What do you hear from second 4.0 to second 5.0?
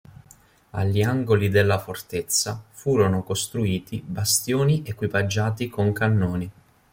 bastioni